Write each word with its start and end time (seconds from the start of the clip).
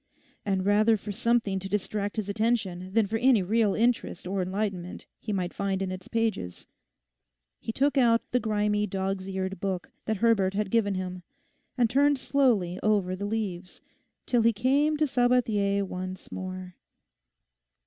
And 0.43 0.65
rather 0.65 0.97
for 0.97 1.11
something 1.11 1.59
to 1.59 1.69
distract 1.69 2.17
his 2.17 2.27
attention 2.27 2.91
than 2.91 3.05
for 3.05 3.17
any 3.17 3.43
real 3.43 3.75
interest 3.75 4.25
or 4.25 4.41
enlightenment 4.41 5.05
he 5.19 5.31
might 5.31 5.53
find 5.53 5.79
in 5.79 5.91
its 5.91 6.07
pages, 6.07 6.65
he 7.59 7.71
took 7.71 7.99
out 7.99 8.23
the 8.31 8.39
grimy 8.39 8.87
dog's 8.87 9.29
eared 9.29 9.59
book 9.59 9.91
that 10.05 10.17
Herbert 10.17 10.55
had 10.55 10.71
given 10.71 10.95
him, 10.95 11.21
and 11.77 11.87
turned 11.87 12.17
slowly 12.17 12.79
over 12.81 13.15
the 13.15 13.27
leaves 13.27 13.79
till 14.25 14.41
he 14.41 14.53
came 14.53 14.97
to 14.97 15.05
Sabathier 15.05 15.85
once 15.85 16.31
more. 16.31 16.77